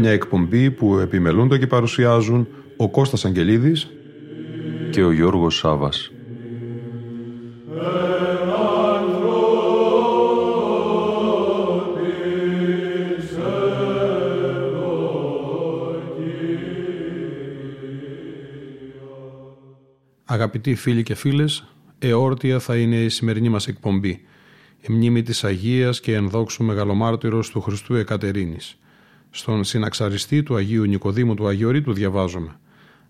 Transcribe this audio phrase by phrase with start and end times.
[0.00, 3.90] Μια εκπομπή που επιμελούνται και παρουσιάζουν ο Κώστας Αγγελίδης
[4.90, 6.10] και ο Γιώργος Σάβας.
[20.24, 21.64] Αγαπητοί φίλοι και φίλες,
[21.98, 24.20] εόρτια θα είναι η σημερινή μας εκπομπή.
[24.80, 28.74] Η μνήμη της Αγίας και ενδόξου μεγαλομάρτυρος του Χριστού Εκατερίνης.
[29.30, 32.56] Στον συναξαριστή του Αγίου Νικοδήμου του Αγιορείτου διαβάζουμε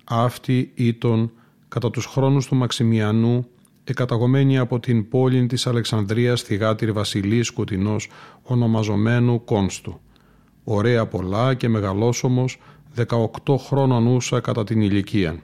[0.04, 1.30] «Αυτή ήταν
[1.68, 3.46] κατά τους χρόνους του Μαξιμιανού
[3.84, 8.08] εκαταγωμένη από την πόλη της Αλεξανδρίας θυγάτηρ Βασιλής Σκουτινός
[8.42, 10.00] ονομαζομένου Κόνστου.
[10.64, 12.58] Ωραία πολλά και μεγαλόσωμος
[12.96, 15.42] 18 χρόνων ούσα κατά την ηλικία.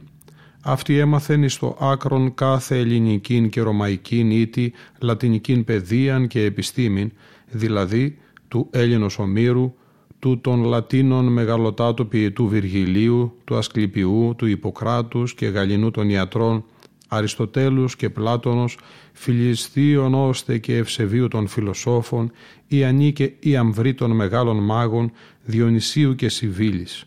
[0.62, 7.12] Αυτή έμαθεν στο άκρον κάθε ελληνικήν και ρωμαϊκήν ήτη λατινικήν παιδείαν και επιστήμην,
[7.50, 8.18] δηλαδή
[8.48, 9.74] του Έλληνος Ομήρου,
[10.18, 16.64] του των Λατίνων μεγαλωτάτου ποιητού Βυργιλίου, του Ασκληπιού, του Ιπποκράτους και Γαλλινού των ιατρών,
[17.08, 18.78] Αριστοτέλους και Πλάτωνος,
[19.12, 22.30] Φιλιστίων ώστε και Ευσεβίου των φιλοσόφων,
[22.66, 25.12] Ιαννή και Ιαμβρή των μεγάλων μάγων,
[25.44, 27.04] Διονυσίου και Σιβήλης.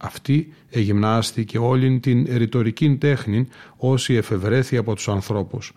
[0.00, 5.72] Αυτή εγυμνάστηκε όλην την ρητορική τέχνη όσοι εφευρέθη από τους ανθρώπους,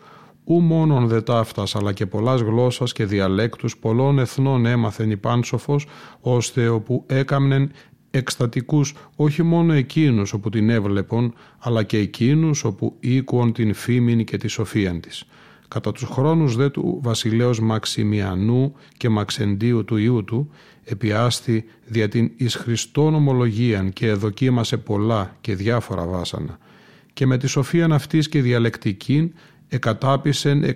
[0.52, 5.88] ου μόνον δε ταύτας αλλά και πολλάς γλώσσας και διαλέκτους πολλών εθνών έμαθεν η πάνσοφος
[6.22, 7.72] ώστε όπου έκαμνεν
[8.12, 14.38] εκστατικούς όχι μόνο εκείνους όπου την έβλεπον αλλά και εκείνους όπου οίκουον την φήμην και
[14.38, 15.24] τη σοφίαν της.
[15.68, 20.50] Κατά τους χρόνους δε του βασιλέως Μαξιμιανού και Μαξεντίου του ιού του
[20.84, 26.58] επιάστη δια την εις Χριστόν ομολογίαν και εδοκίμασε πολλά και διάφορα βάσανα
[27.14, 29.34] και με τη σοφίαν αυτής και διαλεκτικήν
[29.74, 30.76] εκατάπησεν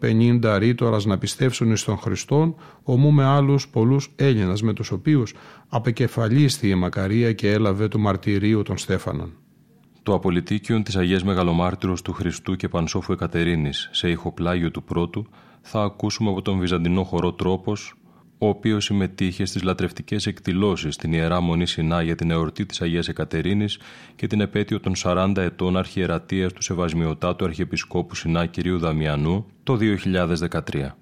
[0.00, 5.34] 150 ρήτορας να πιστεύσουν εις τον Χριστόν, ομού με άλλους πολλούς Έλληνας με τους οποίους
[5.68, 9.32] απεκεφαλίστη η Μακαρία και έλαβε του μαρτυρίου των Στέφανων.
[10.02, 15.26] Το απολυτίκιον της Αγίας Μεγαλομάρτυρος του Χριστού και Πανσόφου Εκατερίνης σε ηχοπλάγιο του πρώτου
[15.60, 17.94] θα ακούσουμε από τον Βυζαντινό χορό τρόπος
[18.42, 23.08] ο οποίος συμμετείχε στις λατρευτικές εκδηλώσεις στην Ιερά Μονή Σινά για την εορτή της Αγίας
[23.08, 23.78] Εκατερίνης
[24.16, 28.68] και την επέτειο των 40 ετών αρχιερατεία του Σεβασμιωτάτου Αρχιεπισκόπου Σινά κ.
[28.68, 29.78] Δαμιανού το
[30.72, 30.94] 2013.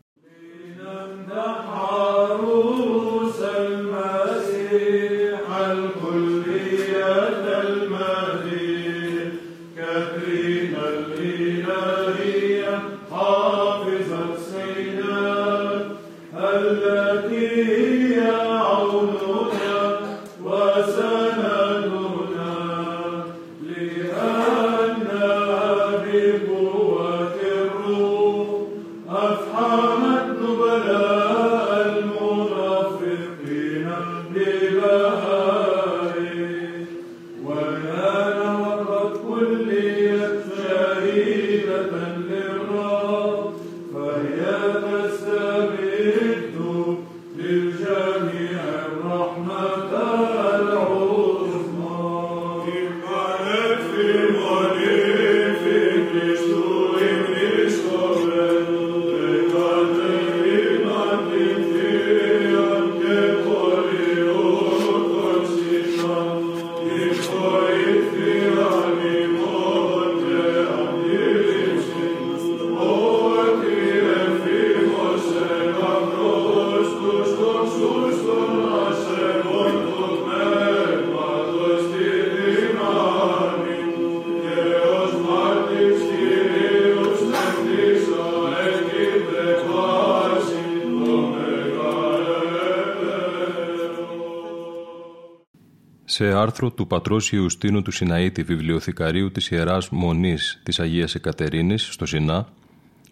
[96.49, 102.49] Άρθρο του πατρός Ιουστίνου του Σιναήτη βιβλιοθηκαρίου της Ιεράς Μονής της Αγίας Εκατερίνης στο Σινά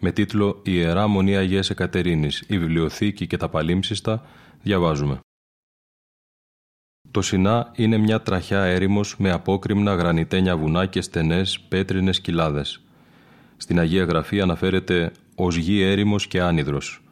[0.01, 4.27] με τίτλο «Η Ιερά Μονή Αγίας Εκατερίνης, η βιβλιοθήκη και τα παλίμψιστα»
[4.63, 5.19] διαβάζουμε.
[7.11, 12.81] Το Σινά είναι μια τραχιά έρημος με απόκριμνα γρανιτένια βουνά και στενές πέτρινες κοιλάδες.
[13.57, 17.03] Στην Αγία Γραφή αναφέρεται ως γη έρημος και άνυδρος.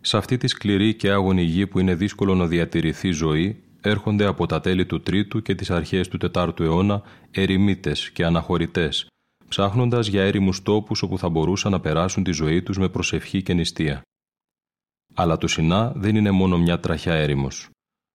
[0.00, 4.46] Σε αυτή τη σκληρή και άγωνη γη που είναι δύσκολο να διατηρηθεί ζωή, έρχονται από
[4.46, 9.06] τα τέλη του 3ου και τις αρχές του 4ου αιώνα ερημίτες και αναχωρητές,
[9.48, 13.54] ψάχνοντας για έρημους τόπους όπου θα μπορούσαν να περάσουν τη ζωή τους με προσευχή και
[13.54, 14.02] νηστεία.
[15.14, 17.68] Αλλά το Σινά δεν είναι μόνο μια τραχιά έρημος.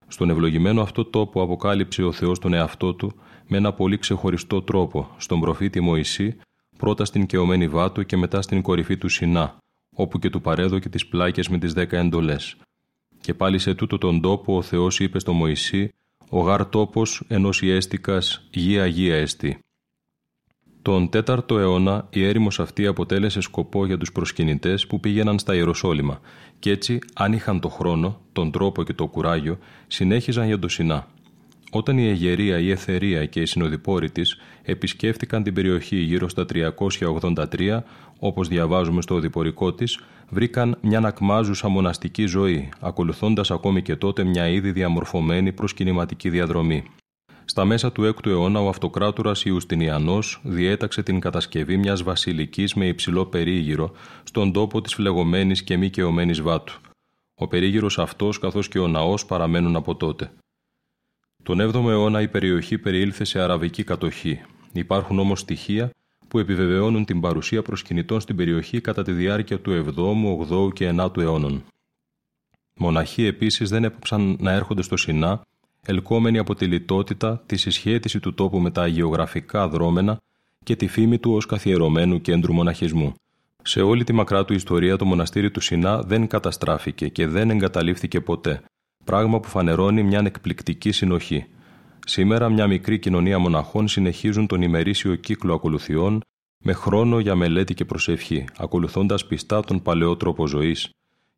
[0.07, 3.13] Στον ευλογημένο αυτό τόπο αποκάλυψε ο Θεός τον εαυτό του
[3.47, 6.37] με ένα πολύ ξεχωριστό τρόπο στον προφήτη Μωυσή,
[6.77, 9.57] πρώτα στην κεωμένη βάτου και μετά στην κορυφή του Σινά,
[9.95, 12.57] όπου και του παρέδωκε τις πλάκες με τις δέκα εντολές.
[13.21, 15.93] Και πάλι σε τούτο τον τόπο ο Θεός είπε στο Μωυσή
[16.29, 19.59] «Ο γάρ τόπος ενός ιέστικας γη αγία εστί».
[20.81, 26.19] Τον 4ο αιώνα η έρημος αυτή αποτέλεσε σκοπό για τους προσκυνητές που πήγαιναν στα Ιεροσόλυμα
[26.59, 29.57] και έτσι αν είχαν το χρόνο, τον τρόπο και το κουράγιο
[29.87, 31.07] συνέχιζαν για το Σινά.
[31.71, 37.83] Όταν η Αιγερία, η Εθερία και οι συνοδοιπόροι της επισκέφτηκαν την περιοχή γύρω στα 383,
[38.19, 39.99] όπως διαβάζουμε στο οδηπορικό της,
[40.29, 46.83] βρήκαν μια νακμάζουσα μοναστική ζωή, ακολουθώντας ακόμη και τότε μια ήδη διαμορφωμένη προσκυνηματική διαδρομή.
[47.45, 53.25] Στα μέσα του 6ου αιώνα, ο αυτοκράτορας Ιουστινιανός διέταξε την κατασκευή μιας βασιλικής με υψηλό
[53.25, 53.91] περίγυρο
[54.23, 56.81] στον τόπο της φλεγωμένης και μη κεωμένης βάτου.
[57.35, 60.31] Ο περίγυρος αυτός καθώς και ο ναός παραμένουν από τότε.
[61.43, 64.41] Τον 7ο αιώνα η περιοχή περιήλθε σε αραβική κατοχή.
[64.71, 65.91] Υπάρχουν όμως στοιχεία
[66.27, 71.17] που επιβεβαιώνουν την παρουσία προσκυνητών στην περιοχή κατά τη διάρκεια του 7ου, 8ου και 9ου
[71.17, 71.63] αιώνων.
[72.75, 75.41] Μοναχοί επίσης δεν έπαψαν να έρχονται στο Σινά
[75.85, 80.17] ελκόμενοι από τη λιτότητα, τη συσχέτιση του τόπου με τα αγιογραφικά δρόμενα
[80.63, 83.13] και τη φήμη του ως καθιερωμένου κέντρου μοναχισμού.
[83.63, 88.21] Σε όλη τη μακρά του ιστορία το μοναστήρι του Σινά δεν καταστράφηκε και δεν εγκαταλείφθηκε
[88.21, 88.61] ποτέ,
[89.09, 91.45] πράγμα που φανερώνει μια εκπληκτική συνοχή.
[92.05, 96.21] Σήμερα μια μικρή κοινωνία μοναχών συνεχίζουν τον ημερήσιο κύκλο ακολουθιών
[96.63, 100.89] με χρόνο για μελέτη και προσευχή, ακολουθώντας πιστά τον παλαιό τρόπο ζωής,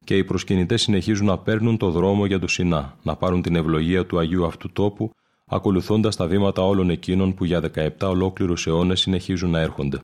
[0.03, 4.05] και οι προσκυνητές συνεχίζουν να παίρνουν το δρόμο για το Σινά, να πάρουν την ευλογία
[4.05, 5.11] του Αγίου αυτού τόπου,
[5.45, 9.99] ακολουθώντας τα βήματα όλων εκείνων που για 17 ολόκληρους αιώνες συνεχίζουν να έρχονται.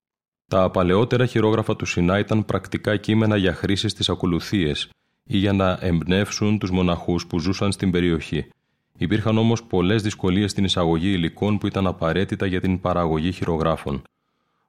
[0.48, 4.90] Τα παλαιότερα χειρόγραφα του Σινά ήταν πρακτικά κείμενα για χρήση στι ακολουθίες
[5.28, 8.48] ή για να εμπνεύσουν τους μοναχούς που ζούσαν στην περιοχή.
[8.98, 14.02] Υπήρχαν όμως πολλές δυσκολίες στην εισαγωγή υλικών που ήταν απαραίτητα για την παραγωγή χειρογράφων.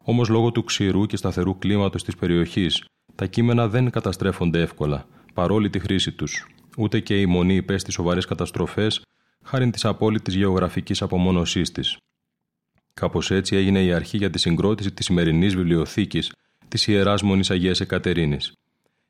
[0.05, 2.85] Όμως λόγω του ξηρού και σταθερού κλίματος της περιοχής,
[3.15, 6.47] τα κείμενα δεν καταστρέφονται εύκολα παρόλη τη χρήση τους.
[6.77, 9.03] Ούτε και η μονή υπέστη σοβαρές καταστροφές
[9.45, 11.97] χάρη της απόλυτης γεωγραφικής απομόνωσής της.
[12.95, 16.33] Κάπως έτσι έγινε η αρχή για τη συγκρότηση της σημερινής βιβλιοθήκης
[16.69, 18.53] της Ιεράς Μονής Αγίας Εκατερίνης.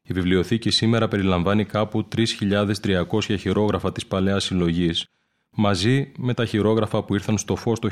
[0.09, 5.07] Η βιβλιοθήκη σήμερα περιλαμβάνει κάπου 3.300 χειρόγραφα της παλαιάς συλλογής,
[5.51, 7.89] μαζί με τα χειρόγραφα που ήρθαν στο φως το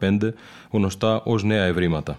[0.00, 0.32] 1975,
[0.70, 2.18] γνωστά ως νέα ευρήματα.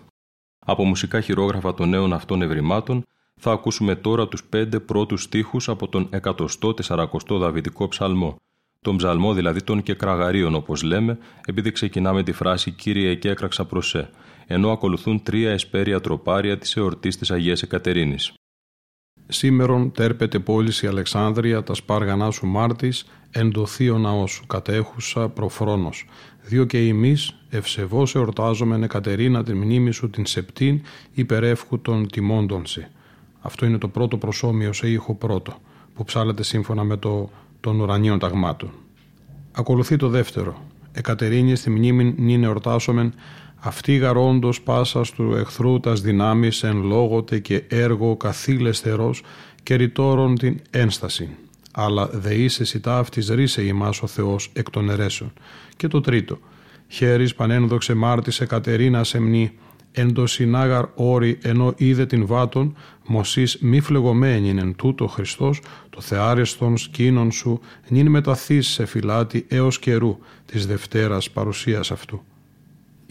[0.60, 3.06] Από μουσικά χειρόγραφα των νέων αυτών ευρημάτων
[3.40, 6.10] θα ακούσουμε τώρα τους πέντε πρώτους στίχους από τον
[6.88, 8.38] 140 Δαβιδικό ψαλμό,
[8.82, 14.10] τον ψαλμό δηλαδή των κεκραγαρίων όπως λέμε, επειδή ξεκινάμε τη φράση «Κύριε και έκραξα προσέ»,
[14.48, 18.34] ενώ ακολουθούν τρία εσπέρια τροπάρια της εορτής της Αγίας Εκατερίνης.
[19.28, 26.06] Σήμερον τέρπεται πόλης η Αλεξάνδρεια, τα σπάργανά σου μάρτης, εντοθεί ο ναός σου, κατέχουσα προφρόνος.
[26.42, 30.82] Δύο και εμείς ευσεβώς εορτάζομεν Εκατερίνα την μνήμη σου την Σεπτήν
[31.14, 32.64] υπερεύχου των τιμώντων
[33.46, 35.58] αυτό είναι το πρώτο προσώμιο σε ήχο πρώτο,
[35.96, 38.70] που ψάλεται σύμφωνα με το των ουρανίων ταγμάτων.
[39.52, 40.62] Ακολουθεί το δεύτερο.
[40.92, 43.14] Εκατερίνης στη μνήμη νυν εορτάσομεν
[43.66, 49.24] αυτή γαρόντο πάσα του εχθρού τας δυνάμεις εν λόγοτε και έργο καθήλεστερος
[49.64, 51.30] και ρητόρων την ένσταση.
[51.72, 55.34] Αλλά δε είσαι σιτά αυτής ρίσε ημάς ο Θεός εκ των αιρέσεων.
[55.78, 56.40] Και το τρίτο.
[56.88, 59.52] Χέρις πανένδοξε μάρτης Εκατερίνα σεμνή
[59.92, 62.76] εν το συνάγαρ όρη ενώ είδε την βάτων,
[63.08, 69.80] μοσής μη φλεγωμένη εν τούτο Χριστός, το θεάριστον σκήνων σου, νυν μεταθείς σε φυλάτη έως
[69.80, 72.24] καιρού της Δευτέρας παρουσίας αυτού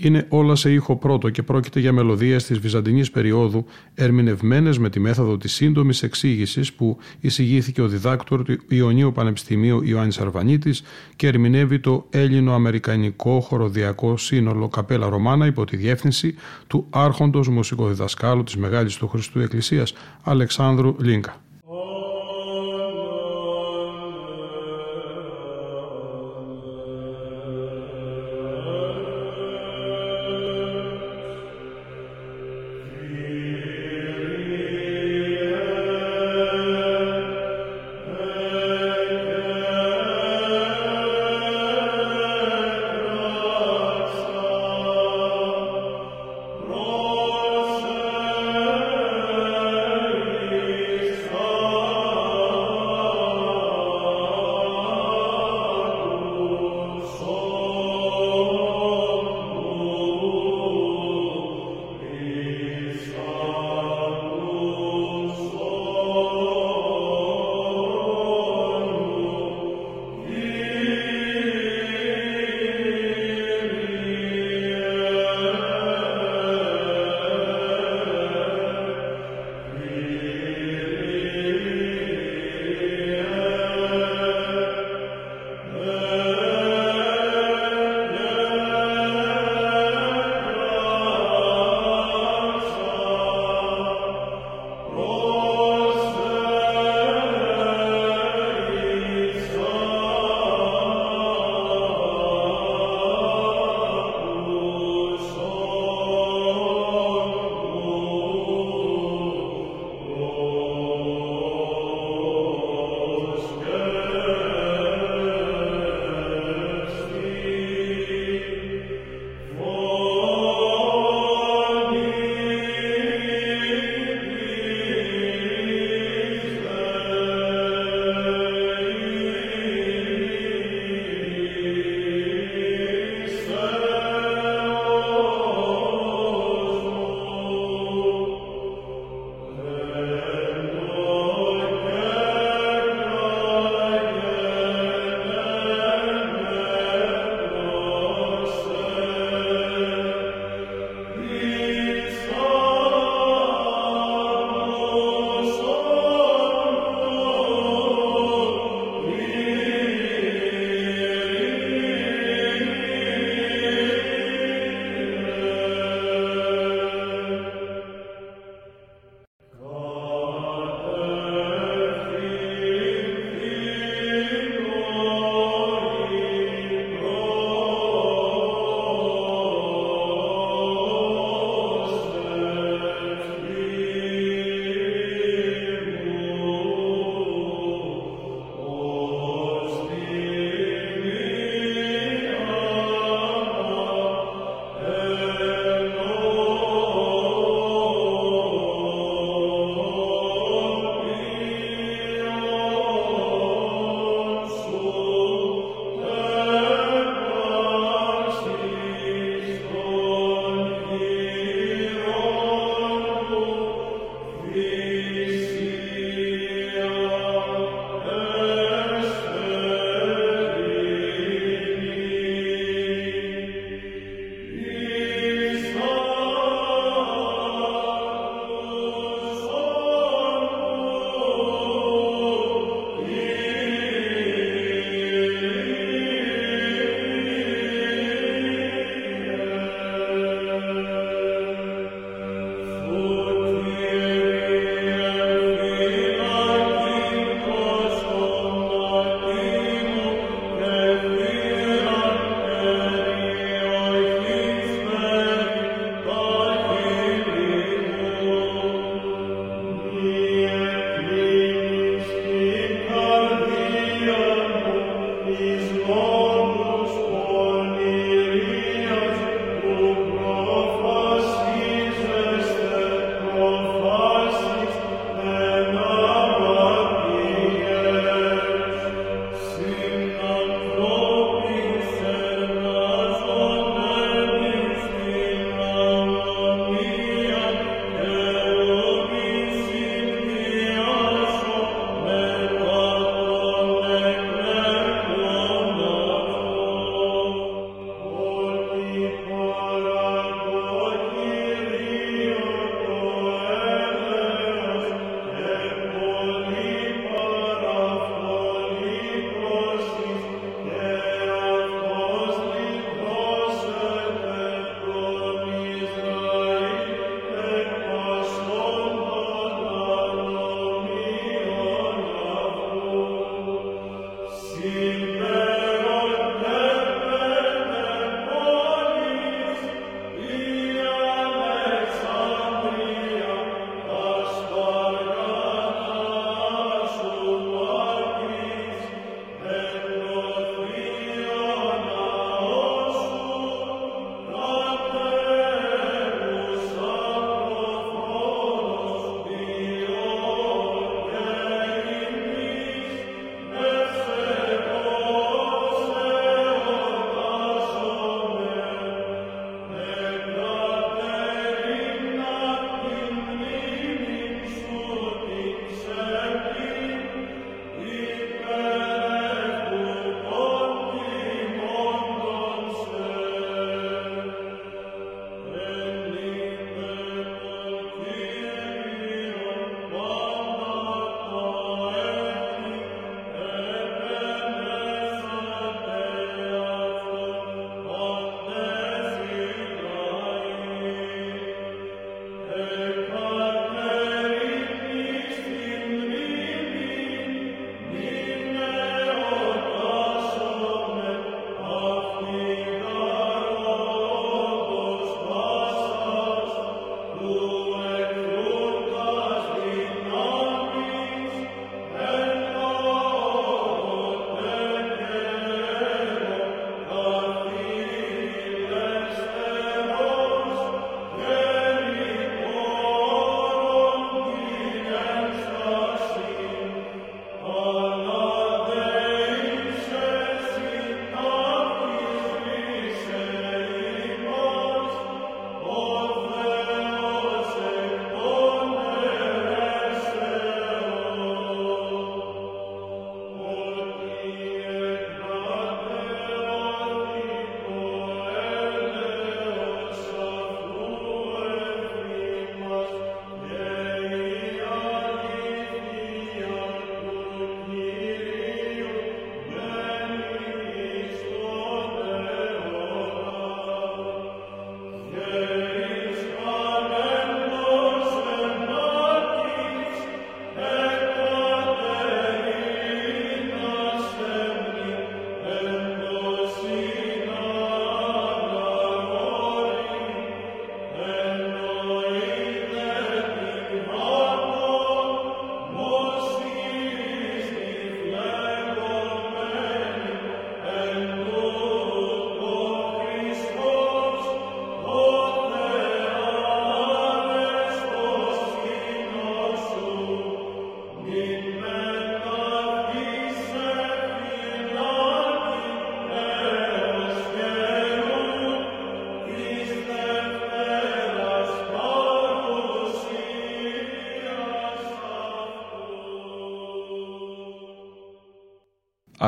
[0.02, 5.00] είναι όλα σε ήχο πρώτο και πρόκειται για μελωδίες της βυζαντινής περίοδου ερμηνευμένες με τη
[5.00, 10.82] μέθοδο της σύντομης εξήγησης που εισηγήθηκε ο διδάκτορ του Ιωνίου Πανεπιστημίου Ιωάννης Αρβανίτης
[11.16, 16.35] και ερμηνεύει το Έλληνο-Αμερικανικό χοροδιακό σύνολο Καπέλα Ρωμάνα υπό τη διεύθυνση
[16.66, 21.40] του άρχοντος μουσικοδιδασκάλου της Μεγάλης του Χριστού Εκκλησίας Αλεξάνδρου Λίγκα.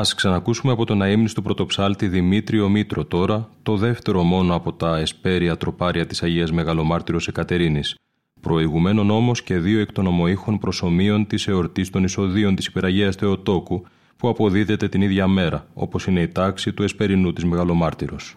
[0.05, 5.57] Ας ξανακούσουμε από τον αείμνηστο πρωτοψάλτη Δημήτριο Μήτρο τώρα, το δεύτερο μόνο από τα εσπέρια
[5.57, 7.95] τροπάρια της Αγίας Μεγαλομάρτυρος Εκατερίνης,
[8.41, 13.85] προηγουμένων όμως και δύο εκ των ομοήχων προσωμείων της εορτής των εισοδίων της Υπεραγίας Θεοτόκου,
[14.17, 18.35] που αποδίδεται την ίδια μέρα, όπως είναι η τάξη του εσπερινού της Μεγαλομάρτυρος.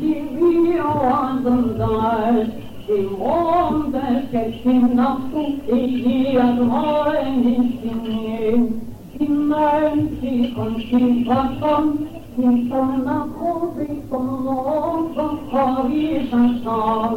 [0.00, 2.46] gibi ağzımda
[2.86, 8.12] Kim on derkesin nasıl eğiyen hainsin
[9.18, 11.98] Kimden çıkan kim bakan
[12.36, 17.14] Kim sana kobi kolondan karışasan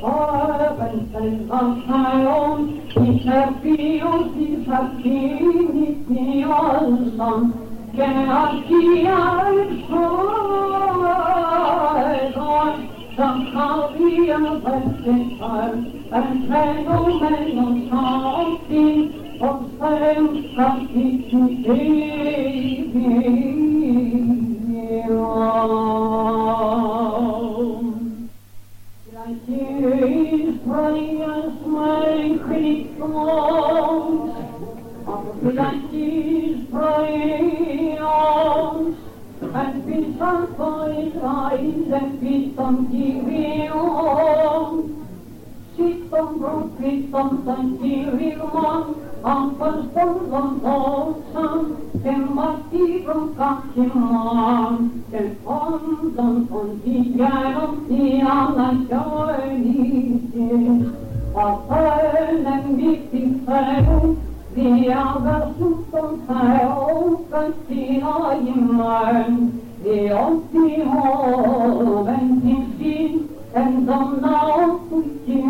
[0.00, 2.58] Sahaben sen basayon
[2.90, 7.52] İşe bir yüz bir sakin ihtiyarsan
[7.96, 10.34] cannot be outgrown.
[12.36, 18.96] Or somehow be a blessed child and play no man on something
[19.40, 23.64] of same something to save me.
[29.12, 34.43] Like his prayers, my critics songs.
[35.44, 37.98] Latin proion,
[39.42, 44.68] and pitam poetrain, and pitam kirion,
[45.76, 48.84] sitam propitam santirion,
[49.22, 49.80] ampas
[50.32, 51.60] on dolsam,
[52.02, 54.74] per martirum cacimam,
[55.10, 60.24] per fondam pontigarum tiam nationis,
[61.36, 65.94] a pernem victim ferum, Ea versucht
[66.28, 74.80] här open sina himmelen E oss i hoven till skin En somna oss
[75.26, 75.42] i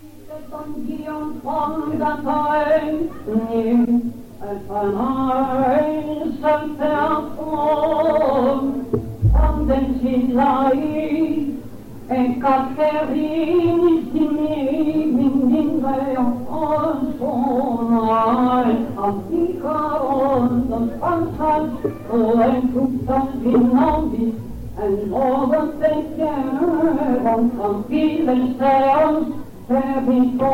[0.03, 2.21] είναι τον γιονταντάνι,
[3.27, 4.01] είναι
[4.81, 5.01] ένας
[6.41, 7.29] σεντέας,
[9.43, 11.21] αν δεν συλλαί,
[12.09, 14.35] εν καθερίνης δεν
[15.55, 16.40] είναι.
[18.11, 18.71] Mai
[19.09, 19.77] Africa
[20.19, 21.73] on the front front,
[22.09, 24.29] going to something lonely,
[24.79, 29.27] and all the states there won't compete themselves.
[29.69, 30.53] There be so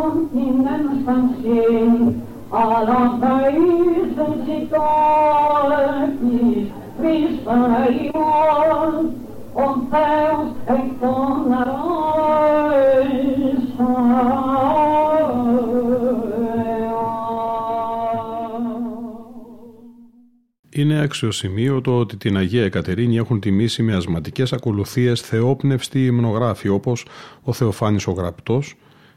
[0.00, 4.18] something and something, all of these is,
[6.98, 9.08] this I want.
[9.54, 11.78] On those, and on the
[20.78, 27.06] Είναι αξιοσημείωτο ότι την Αγία Εκατερίνη έχουν τιμήσει με ασματικές ακολουθίες θεόπνευστοι υμνογράφοι όπως
[27.42, 28.74] ο Θεοφάνης ο Γραπτός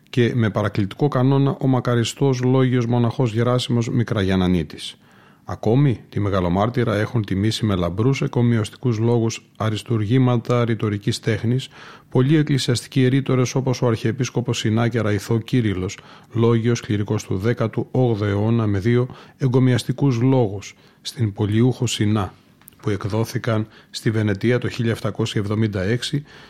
[0.10, 4.98] και με παρακλητικό κανόνα ο μακαριστός λόγιος μοναχός Γεράσιμος Μικραγιανανίτης.
[5.46, 11.70] Ακόμη, τη Μεγαλομάρτυρα έχουν τιμήσει με λαμπρούς εκομοιωστικούς λόγους αριστουργήματα ρητορικής τέχνης
[12.10, 15.98] πολλοί εκκλησιαστικοί ερήτορες όπως ο Αρχιεπίσκοπος Συνάκια Ραϊθό Κύριλλος,
[16.34, 22.34] λόγιος κληρικός του 18ου αιώνα με δύο εγκομιαστικούς λόγους στην Πολιούχο Σινά
[22.82, 24.70] που εκδόθηκαν στη Βενετία το
[25.10, 25.98] 1776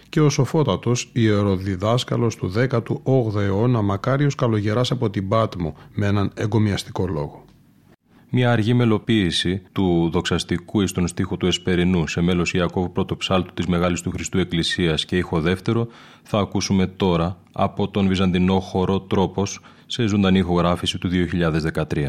[0.10, 7.08] και ο σοφότατος ιεροδιδάσκαλος του 18ου αιώνα Μακάριος Καλογεράς από την Πάτμο με έναν εγκομιαστικό
[7.08, 7.46] λόγο
[8.34, 13.54] μια αργή μελοποίηση του δοξαστικού εις τον στίχο του Εσπερινού σε μέλος Ιακώβ πρώτο ψάλτου
[13.54, 15.88] της Μεγάλης του Χριστού Εκκλησίας και ήχο δεύτερο
[16.24, 22.08] θα ακούσουμε τώρα από τον Βυζαντινό χορό Τρόπος σε ζωντανή ηχογράφηση του 2013.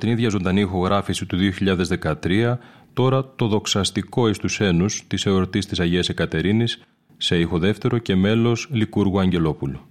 [0.00, 2.58] Την ίδια ζωντανή ηχογράφηση του 2013,
[2.92, 6.82] τώρα το δοξαστικό εις τους ένους της εορτής της Αγίας Εκατερίνης,
[7.16, 9.89] σε ήχο δεύτερο και μέλος Λικούργου Αγγελόπουλου.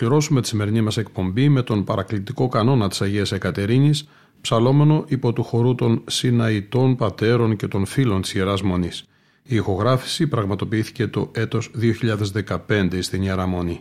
[0.00, 4.08] ολοκληρώσουμε τη σημερινή μας εκπομπή με τον παρακλητικό κανόνα της Αγίας Εκατερίνης,
[4.40, 9.04] ψαλόμενο υπό του χορού των Συναϊτών Πατέρων και των Φίλων της Ιεράς Μονής.
[9.42, 11.70] Η ηχογράφηση πραγματοποιήθηκε το έτος
[12.66, 13.80] 2015 στην Ιερά Μονή.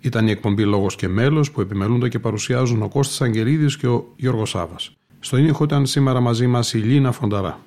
[0.00, 4.12] Ήταν η εκπομπή «Λόγος και μέλος» που επιμελούνται και παρουσιάζουν ο Κώστας Αγγελίδης και ο
[4.16, 4.96] Γιώργος Σάβας.
[5.20, 7.60] Στο ήχο ήταν σήμερα μαζί μας η Λίνα Φονταρά.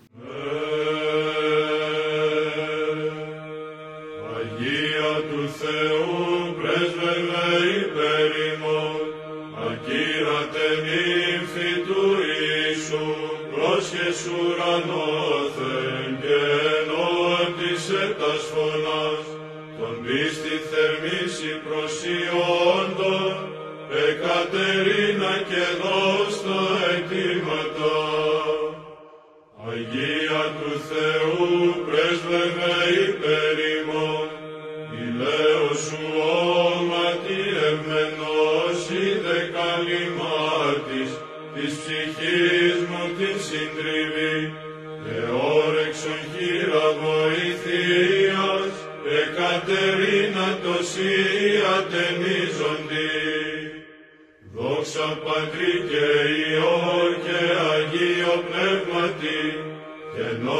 [17.90, 19.26] εξέτας φωνάς,
[19.80, 23.36] τον πίστη θερμίσει προσιόντων,
[24.10, 26.27] Εκατερίνα και δόση,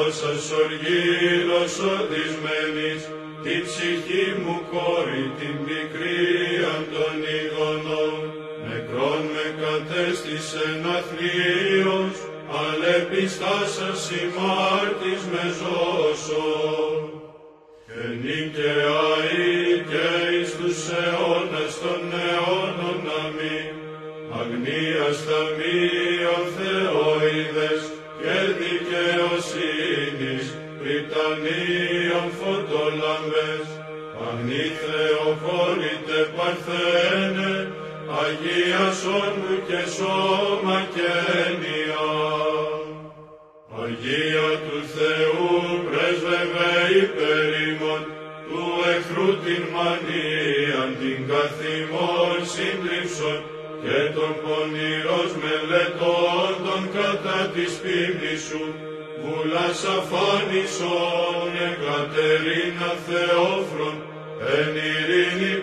[0.08, 2.92] γλώσσας οργήλος σοδισμένη
[3.44, 6.26] της ψυχή μου κόρη την πικρή
[6.94, 8.14] των ηγωνών.
[8.68, 12.16] Νεκρόν με κατέστησε να θλίος,
[12.64, 16.48] αλεπιστά σας ημάρτης με ζώσω.
[17.88, 19.02] Και νίκαια
[36.66, 37.72] Αγία
[38.24, 39.36] αγίασον
[39.68, 41.10] και σώμα και
[41.46, 42.06] έννοια.
[43.82, 45.50] Αγία του Θεού
[45.88, 48.02] πρέσβευε υπερήμων,
[48.48, 53.40] του εχθρού την μανίαν την καθημών σύντριψον,
[53.84, 58.64] και των πονηρός μελετών των κατά της πίμνης σου,
[59.22, 63.98] βούλας αφάνισον, εγκατερίνα Θεόφρον,
[64.58, 65.54] εν ειρήνη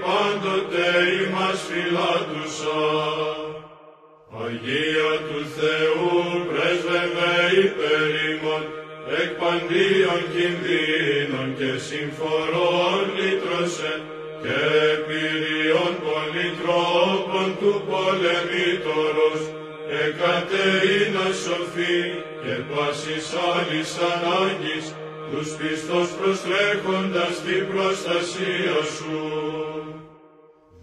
[4.42, 6.12] Αγία του Θεού
[6.48, 7.34] πρέσβευε
[7.64, 8.62] υπέρ ημών,
[9.20, 13.92] εκ παντίων κινδύνων και συμφορών λύτρωσε
[14.42, 14.58] και
[14.94, 19.40] επίριων πολυτρόπων του πολεμήτωρος,
[21.44, 22.00] σοφή
[22.42, 24.86] και πάσης άλλης ανάγκης,
[25.30, 30.03] τους πιστός προστρέχοντας την προστασία σου.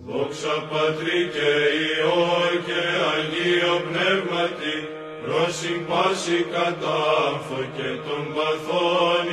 [0.08, 1.52] Δόξα Πατρί και
[1.86, 2.22] Υιό
[2.68, 2.82] και
[3.14, 4.76] Αγίο Πνεύματι,
[5.24, 9.28] πρόσιν πάση κατάμφο και των παθών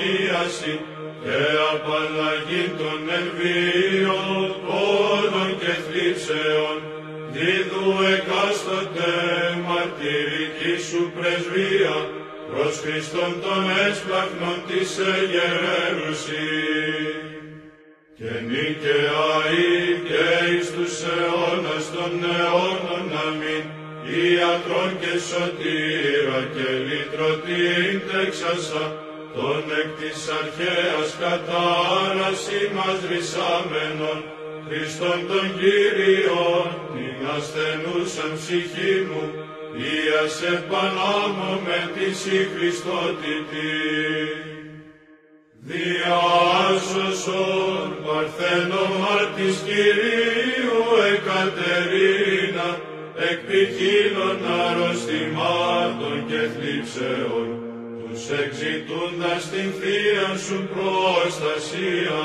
[1.22, 1.38] και
[1.72, 6.76] απαλλαγή των ελβίων, πόδων και θλίψεων,
[7.34, 9.12] δίδου εκάστοτε
[9.66, 11.96] μαρτυρική σου πρεσβεία,
[12.50, 17.27] προς Χριστόν τον έσπλαχνον της εγερέρουσης
[18.20, 19.66] και νίκαιαοι
[20.08, 23.64] και εις τους αιώνας των αιώνων αμήν,
[24.22, 28.84] ιατρών και σωτήρα και λύτρο την τέξασα,
[29.34, 34.20] τον εκ της αρχαίας κατάρας ημάς ρησάμενον,
[34.66, 39.24] Χριστόν τον Κύριον, την ασθενούσαν ψυχή μου,
[39.90, 43.72] Ίας επανάμω με τη συγχριστότητη.
[45.70, 52.68] Διάσωσον παρθένο μάρτης Κυρίου Εκατερίνα,
[53.28, 57.46] εκ ποικίλων αρρωστημάτων και θλίψεων,
[58.00, 62.22] τους εξητούντας την Θεία Σου προστασία.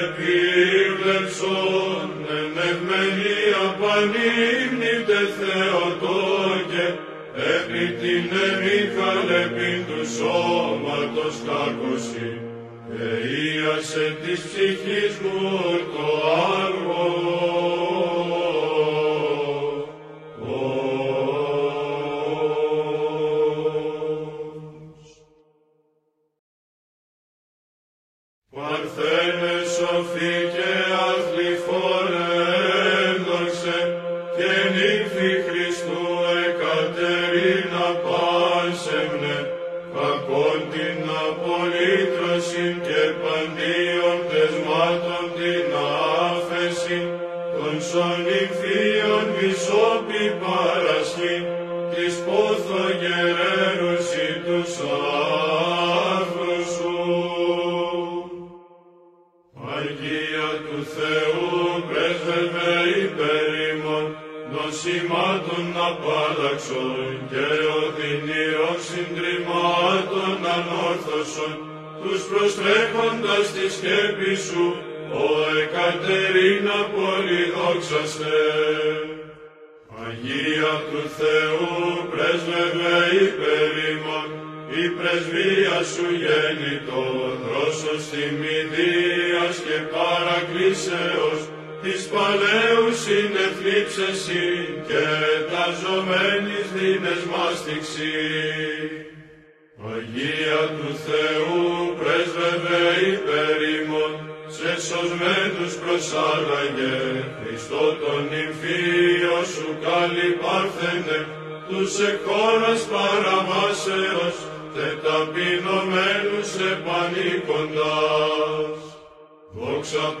[0.00, 2.06] Επίβλεψον
[2.40, 3.36] ενευμένη
[3.66, 6.86] απανύμνητε Θεοτόκε,
[7.38, 12.40] επί την εμίχαν επί του σώματος κάκωση,
[13.00, 15.60] είας της ψυχής μου
[15.94, 16.06] το
[16.62, 17.67] άργο.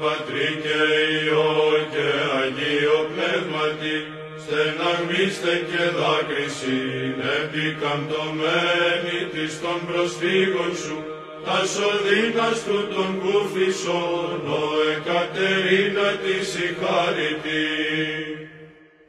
[0.08, 0.80] Πατρί και
[1.16, 1.52] Υιό
[1.92, 2.08] και
[2.40, 3.96] Αγίο Πνεύματι,
[4.42, 10.96] στεναγμίστε και δάκρυσιν, επικαμπτωμένοι της των προσφύγων σου,
[11.44, 17.68] τα σωδίνας του των κούφισων, ο Εκατερίνα της συγχαρητή.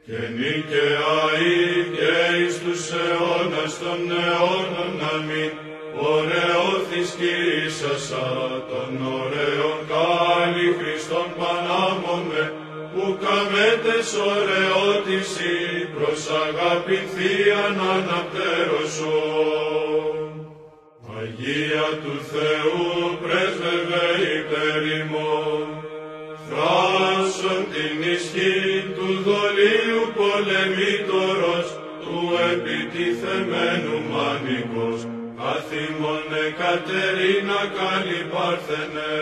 [0.06, 1.60] Και νικαιαή
[1.96, 5.52] και εις τους αιώνας των αιώνων αμήν,
[6.12, 8.28] ωραιώθης Κύρισασα
[8.70, 10.29] των ωραίων κάλλη Χριστόν Πανάμωμε, που
[13.24, 15.54] καμέτες ωραιότηση
[15.94, 20.14] προς αγάπη θείαν αναπτέρωσον.
[21.18, 22.84] Αγία του Θεού
[23.22, 24.06] πρέσβευε
[24.38, 25.64] υπέρ ημών,
[26.46, 28.58] θράσον την ισχύ
[28.96, 31.66] του δολίου πολεμήτωρος,
[32.02, 32.18] του
[32.52, 34.98] επιτιθεμένου μάνικος,
[35.38, 39.14] καθήμον Εκατερίνα καλή Πάρθενε.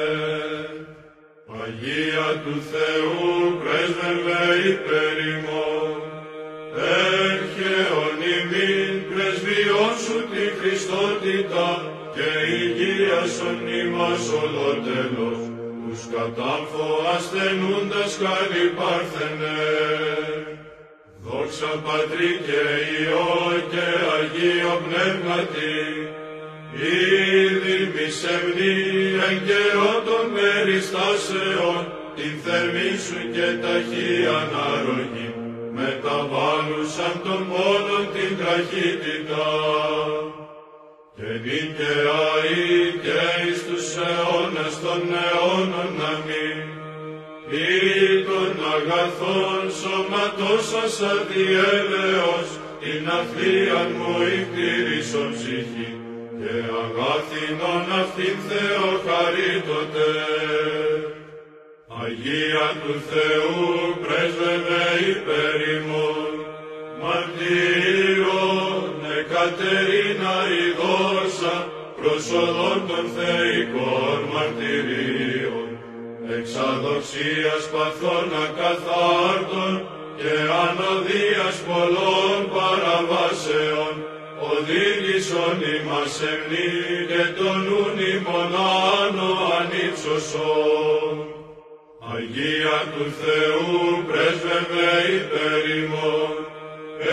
[1.68, 3.28] Αγία του Θεού
[3.60, 4.42] πρέσβευε
[4.72, 5.96] υπέρ ημών,
[7.32, 11.68] έρχε ον ημίν πρεσβειών σου τη Χριστότητα
[12.14, 15.40] και υγείασον ημάς ολοτέλος,
[15.82, 19.58] τους κατάμφω ασθενούντας καλή Πάρθενε.
[21.24, 22.60] Δόξα Πατρί και
[22.92, 23.36] Υιό
[23.72, 25.72] και Αγίο Πνεύματι,
[26.79, 28.74] ήδη μη σεμνή
[29.29, 31.81] εν καιρό των περιστάσεων,
[32.16, 35.31] την θερμή σου και ταχύ αναρρογή,
[35.76, 39.47] μεταβάλλουσαν των πόνων την τραχύτητα.
[41.16, 42.72] Και νικαιαή
[43.05, 46.66] και εις τους αιώνας των αιώνων αμήν,
[47.51, 50.68] ή των αγαθών σώματός
[51.12, 52.49] αδιέλεος,
[52.81, 55.97] την αθλίαν μου ηκτήρησον ψυχή,
[56.41, 60.11] και αγάθινον αυτήν Θεό χαρίτοτε.
[62.03, 63.62] Αγία του Θεού
[64.03, 66.32] πρέσβευε υπέρ ημών,
[67.01, 68.89] μαρτύρων
[69.20, 71.57] Εκατερίνα η δόσα,
[71.99, 75.68] προσοδόν των θεϊκών μαρτυρίων,
[76.36, 79.74] εξαδοξίας παθών ακαθάρτων
[80.20, 80.34] και
[80.64, 83.93] ανωδίας πολλών παραβάσεων,
[84.55, 86.72] οδήγησον ημάς εμνή
[87.11, 88.53] και τον ούν ημών
[89.01, 91.14] άνω ανύψωσον.
[92.14, 93.72] Αγία του Θεού
[94.09, 96.34] πρέσβευε υπέρ ημών,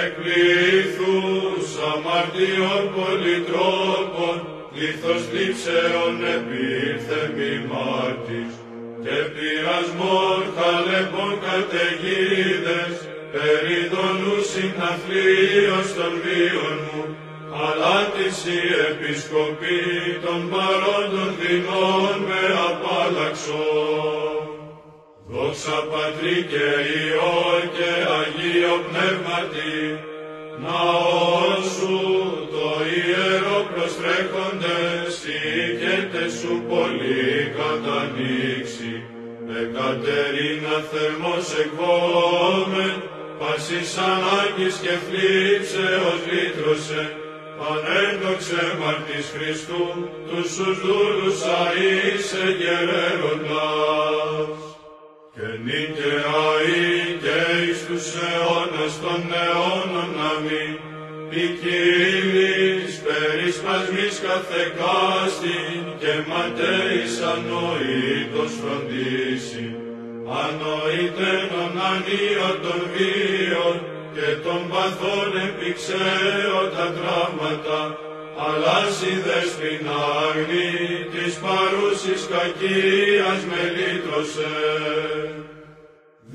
[0.03, 4.35] εκπλήθους αμαρτιών πολυτρόπων,
[4.77, 8.51] λίθος λήψεων επήρθε μη μάρτης,
[9.03, 12.95] και πειρασμών χαλεπών καταιγίδες,
[13.33, 17.03] περιδονού συναθλίως των βίων μου,
[17.63, 19.83] αλλά της η επισκοπή
[20.25, 24.45] των παρόντων δεινών με απάλλαξον.
[25.31, 27.43] Δόξα Πατρί και Υιό
[27.75, 29.75] και Αγίο Πνεύματι,
[30.63, 31.97] ναό σου
[32.53, 38.93] το ιερό προστρέχοντες, οι ηγέτες σου πολύ κατανοίξει.
[39.63, 42.95] Εκατερίνα θερμός εκβόμεν,
[43.39, 47.01] πάσης ανάγκης και θλίψεως λύτρωσε,
[47.59, 49.85] πανέντοξε μαρτής Χριστού,
[50.27, 54.57] τους σους δούλους αείσαι γερέροντας.
[55.35, 56.93] Και νικαιαή
[57.23, 60.75] και εις τους αιώνας των αιώνων αμήν,
[61.29, 69.67] ποικίλης περισπασμής καθεκάστην και ματέης ανοήτως φροντίσει,
[70.43, 77.79] ανοητένων ανίωτων βίων και των παθών επιξέω τα τραύματα,
[78.47, 80.73] αλλά σι δεσποινα αγνή
[81.13, 84.55] της παρούσης κακίας με λύτρωσε.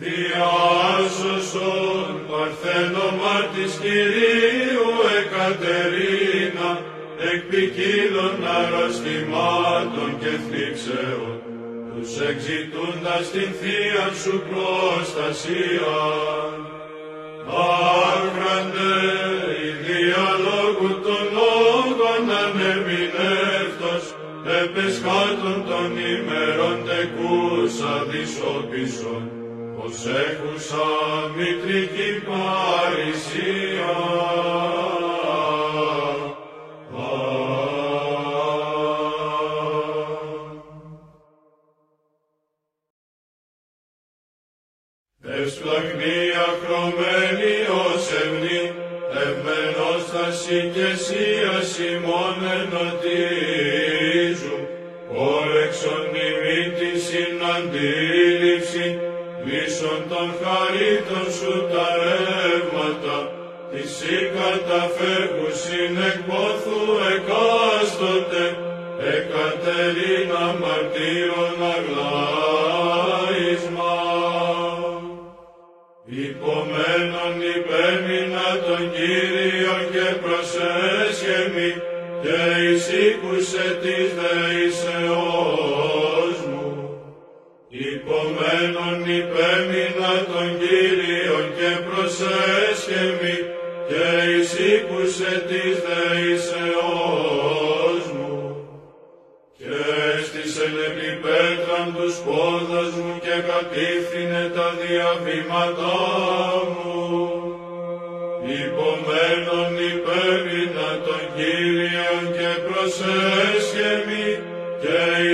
[0.02, 1.30] Διάσωσον
[2.30, 6.70] παρθένομα της Κυρίου Εκατερίνα,
[7.30, 11.34] εκ ποικίλων αρρωστημάτων και θλίψεων,
[11.92, 15.98] τους εξητούντας την Θεία Σου προστασία.
[17.52, 18.94] Άκραντε
[19.66, 24.04] η διαλόγου των λόγων ανεμινεύτος,
[24.62, 29.22] επεσχάτων των ημερών τεκούσα δισόπισον,
[29.76, 30.86] πως έχουσα
[31.36, 33.94] μητρική παρησία.
[45.22, 47.19] Ευσπλαγνία χρωμένη
[50.50, 51.56] ευμένος θα συγκεσία
[51.90, 54.62] ημών ενωτίζουν,
[55.08, 58.86] όρεξον ημί τη συναντήληψη,
[59.46, 63.16] λύσον των χαρίτων σου τα ρεύματα,
[63.70, 66.80] της ή καταφεύγουσιν εκ πόθου
[67.14, 68.44] εκάστοτε,
[69.16, 72.19] εκατερίνα μαρτύρων αγλάισμα.
[82.22, 82.40] Και
[82.70, 85.56] εισήκουσε της δεήσεώς
[86.50, 86.68] μου.
[87.68, 93.36] Υπομένων υπέμεινα τον Κύριο και προσέσχεμη
[93.88, 97.22] και εισήκουσε της δεήσεώς
[98.16, 98.34] μου.
[99.58, 99.74] Και
[100.14, 106.00] έστησεν επί πέτραν τους πόδας μου και κατήφθηνε τα διαβήματά
[106.70, 107.00] μου.
[108.62, 110.29] Υπομένων υπέμεινα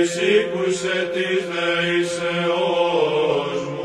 [0.07, 3.75] και εισήκουσε της δεήσεώς μου.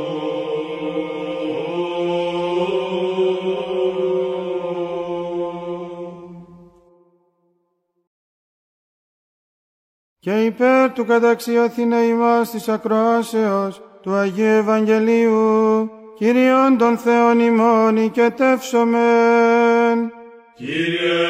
[10.18, 20.12] και υπέρ του καταξιώθηνε ημάς της ακροάσεως του Αγίου Ευαγγελίου, Κύριον των Θεών ημών οικετεύσομεν.
[20.54, 21.21] Κύριε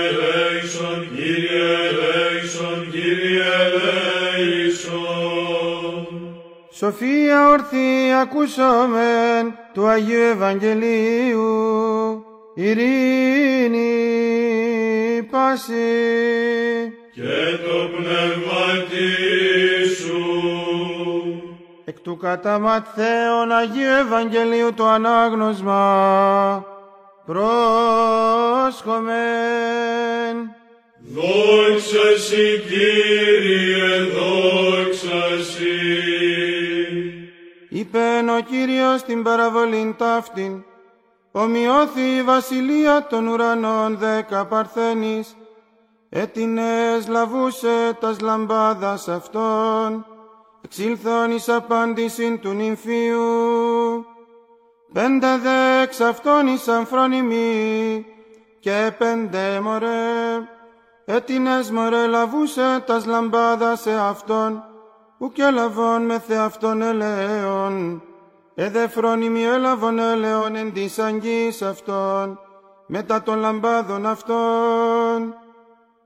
[6.83, 11.45] Σοφία ορθή ακούσομεν του Αγίου Ευαγγελίου,
[12.55, 13.93] ειρήνη
[15.31, 15.73] πάση.
[17.15, 18.67] και το πνεύμα
[19.97, 20.23] σου.
[21.85, 26.65] Εκ του κατά Ματθαίον Αγίου Ευαγγελίου το ανάγνωσμα
[27.27, 27.51] πρόσχομεν.
[31.15, 36.22] Δόξα σοι, Κύριε, δόξα σοι.
[37.75, 40.65] Είπεν ο Κύριος την παραβολήν ταύτην,
[41.33, 45.37] ομοιώθη η βασιλεία των ουρανών δέκα παρθένης,
[46.09, 50.07] έτινες λαβούσε τας λαμπάδας αυτών,
[50.65, 54.07] εξήλθον εις απάντησιν του νυμφίου.
[54.93, 58.07] Πέντε δε εξ αυτών εις αμφρόνιμοι,
[58.61, 60.49] και πέντε μωρέ,
[61.05, 64.65] έτινες μωρέ λαβούσε τας λαμπάδας σε αυτόν,
[65.23, 68.03] ουκ έλαβον με θεαυτόν ελαίον,
[68.55, 72.39] εδε φρόνιμοι έλαβον ελαίον εν της αγγής αυτών,
[72.87, 75.35] μετά των λαμπάδων αυτών.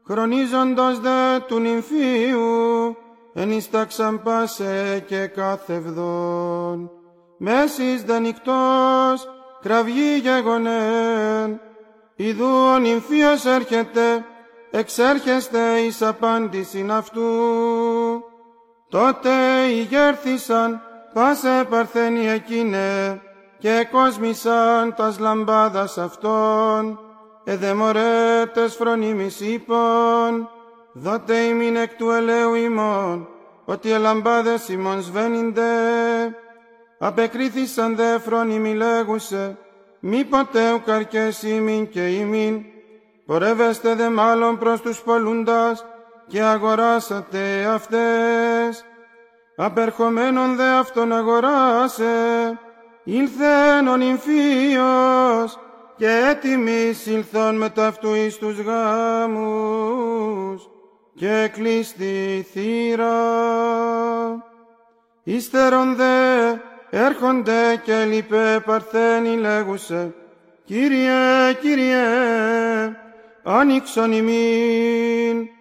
[0.06, 2.96] Χρονίζοντος δε του νυμφίου,
[3.34, 6.90] ενίσταξαν πάσε και κάθευδον.
[7.38, 9.28] Μέσης δε νυχτός,
[9.60, 11.60] κραυγή γεγονέν,
[12.16, 14.24] Ιδού ο νυμφίος έρχεται,
[14.70, 17.22] εξέρχεστε εις απάντησιν αυτού.
[18.96, 19.30] Τότε
[19.68, 20.80] ηγέρθησαν
[21.12, 23.20] πάσε παρθένοι εκείνε
[23.58, 27.00] και κόσμησαν τας λαμπάδας αυτών.
[27.44, 30.48] Εδεμορέτες φρονίμης είπων,
[30.92, 33.28] δότε ημίν εκ του ελαίου ημών,
[33.64, 35.62] ότι οι λαμπάδες ημών σβαίνεινται.
[36.98, 39.56] Απεκρίθησαν δε φρονίμοι λέγουσε,
[40.00, 42.64] μη ποτέ ου καρκές ημίν και ημίν,
[43.26, 45.84] πορεύεστε δε μάλλον προς τους πολλούντας
[46.26, 48.84] και αγοράσατε αυτές.
[49.56, 52.58] Απερχομένον δε αυτον αγοράσε,
[53.04, 55.58] ήλθεν ο νυμφίος
[55.96, 59.96] και έτοιμοι ήλθον με ταυτού εις τους γάμους
[61.14, 63.14] και κλείστη η θύρα.
[65.22, 66.52] Ύστερον δε
[66.90, 70.14] έρχονται και λυπέ παρθένη λέγουσε,
[70.64, 71.96] Κύριε, Κύριε,
[73.42, 75.55] άνοιξον ημίν.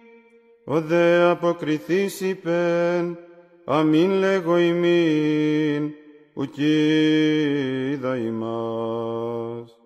[0.68, 3.18] Ο δε αποκριθείς είπεν,
[3.64, 5.90] αμήν λέγω ημίν,
[6.34, 9.78] ουκίδα ημάς.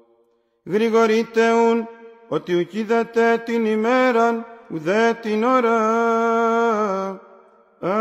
[0.64, 1.88] Γρηγορείτε ουν,
[2.28, 5.78] ότι ουκίδατε την ημέραν, ουδέ την ώρα.
[7.78, 7.94] Α,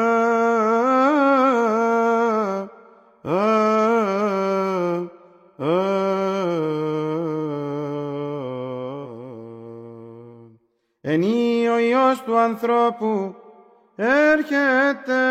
[3.22, 3.40] α,
[5.58, 5.90] α,
[11.02, 11.39] Ενή ο
[12.10, 13.36] Υιός του ανθρώπου
[13.96, 15.22] έρχεται.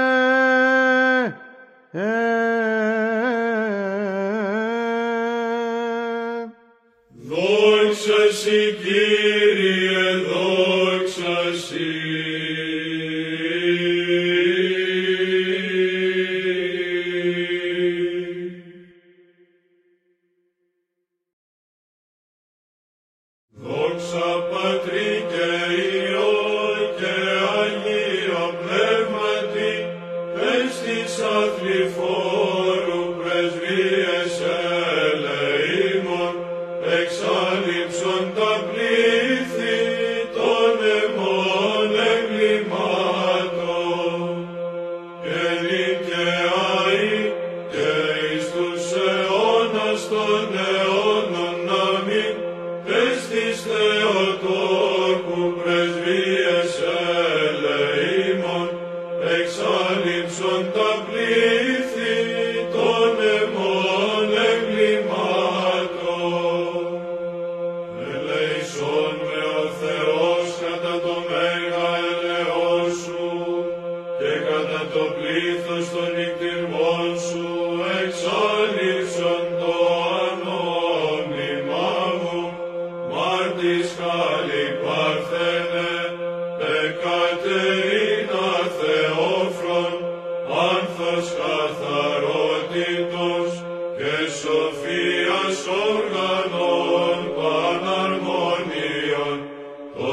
[7.29, 9.18] Δόξα σοι Κύριε,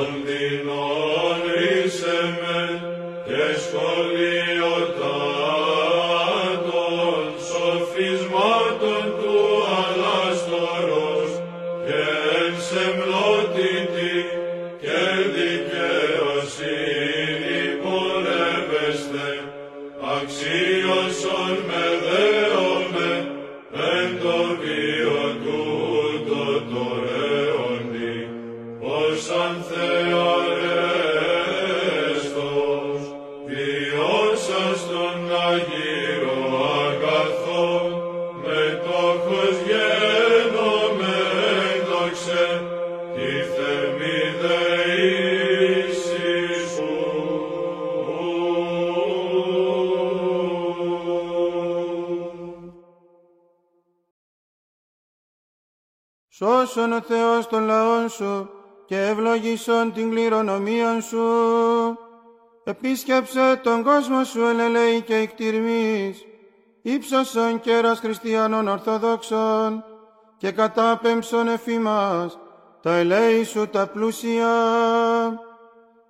[0.05, 2.69] Quod in horis emen,
[56.75, 58.49] Σώσον ο Θεός των λαών σου
[58.85, 61.23] και ευλογήσον την κληρονομία σου.
[62.63, 66.25] Επίσκεψε τον κόσμο σου ελελέη και εκτιρμής,
[66.81, 69.83] ύψωσον κέρας χριστιανών ορθοδόξων
[70.37, 72.37] και κατάπεμψον εφήμας
[72.81, 74.53] τα ελέη σου τα πλούσια.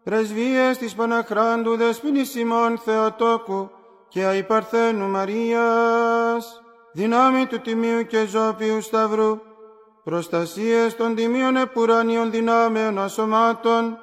[0.04, 3.70] Πρεσβείες της Παναχράντου Δεσποινής ημών Θεοτόκου
[4.08, 6.62] και Αϊπαρθένου Μαρίας,
[6.94, 9.40] δυνάμει του Τιμίου και Ζώπιου Σταυρού,
[10.06, 13.98] προστασίες των τιμίων επουράνιων δυνάμεων ασωμάτων,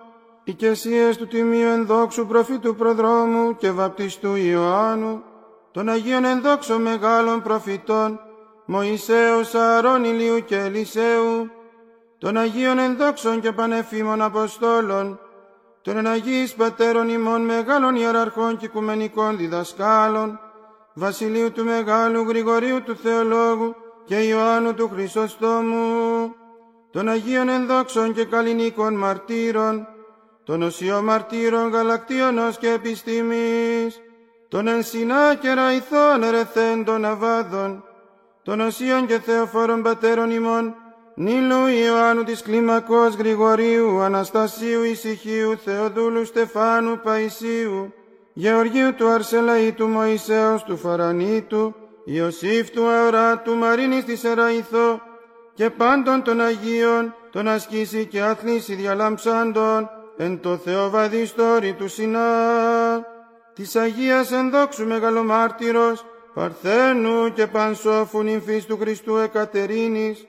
[0.44, 5.22] οικεσίες του τιμίου ενδόξου προφήτου προδρόμου και βαπτιστού Ιωάννου,
[5.70, 8.20] των Αγίων ενδόξων μεγάλων προφητών,
[8.64, 11.50] Μωυσέου, Σαρών, Ηλίου και Ελισέου,
[12.18, 15.20] των Αγίων ενδόξων και πανεφήμων Αποστόλων,
[15.82, 20.40] των εναγείς πατέρων ημών μεγάλων ιεραρχών και οικουμενικών διδασκάλων,
[20.94, 23.74] Βασιλείου του Μεγάλου Γρηγορίου του Θεολόγου
[24.04, 26.34] και Ιωάννου του Χρυσοστόμου,
[26.90, 29.86] των Αγίων ενδόξων και καλλινίκων μαρτύρων,
[30.44, 34.00] των οσιών μαρτύρων γαλακτίωνος και επιστήμης,
[34.48, 37.84] των ενσυνά και ραϊθών ερεθέντων αβάδων,
[38.42, 40.74] των οσίων και θεοφόρων πατέρων ημών,
[41.14, 47.92] Νίλου Ιωάννου της Κλίμακος Γρηγορίου, Αναστασίου Ησυχίου, Θεοδούλου Στεφάνου Παϊσίου,
[48.32, 51.74] Γεωργίου του Αρσελαΐτου Μωυσέως του Φαρανίτου,
[52.04, 55.00] Ιωσήφ του Αωρά του Μαρίνης της Εραϊθώ
[55.54, 62.26] και πάντων των Αγίων τον ασκήσει και αθλήσει διαλαμψάντων εν το Θεό βαδιστόρι του Σινά.
[63.54, 70.26] Της Αγίας ενδόξου μεγαλομάρτυρος Παρθένου και πανσόφου νυμφής του Χριστού Εκατερίνης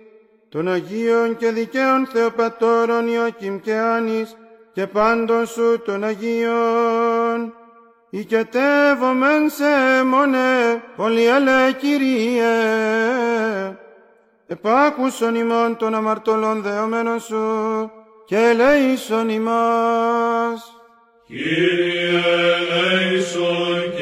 [0.49, 4.35] των Αγίων και δικαίων Θεοπατώρων Ιωκήμ και Άνης
[4.73, 7.53] και πάντων σου των Αγίων
[8.15, 12.43] οικετεύομεν σε μονέ πολυέλε Κύριε.
[14.47, 17.91] Επάκουσον ημών των αμαρτωλών δεωμένων σου
[18.25, 20.81] και ελέησον ημάς.
[21.27, 22.21] Κύριε
[22.59, 23.92] ελέησον